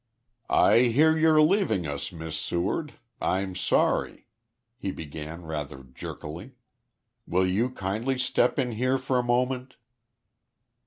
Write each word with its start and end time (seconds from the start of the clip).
"I 0.49 0.85
hear 0.87 1.15
you're 1.15 1.43
leaving 1.43 1.85
us, 1.85 2.11
Miss 2.11 2.35
Seward. 2.35 2.95
I'm 3.21 3.53
sorry," 3.53 4.25
he 4.75 4.89
began 4.89 5.43
rather 5.43 5.83
jerkily. 5.83 6.53
"Will 7.27 7.45
you 7.45 7.69
kindly 7.69 8.17
step 8.17 8.57
in 8.57 8.71
here 8.71 8.97
for 8.97 9.19
a 9.19 9.23
moment?" 9.23 9.75